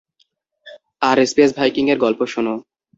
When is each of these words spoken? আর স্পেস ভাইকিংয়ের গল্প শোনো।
আর 1.01 1.17
স্পেস 1.25 1.49
ভাইকিংয়ের 1.57 1.97
গল্প 1.97 2.21
শোনো। 2.25 2.53